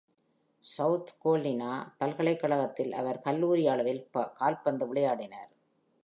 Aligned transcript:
South 0.63 1.09
Carolina 1.23 1.71
பல்கலைக்கழகத்தில் 1.97 2.93
அவர் 2.93 3.19
கல்லூரி 3.27 3.67
அளவில் 3.73 4.01
கால்பந்து 4.39 4.87
விளையாடினார். 4.87 5.51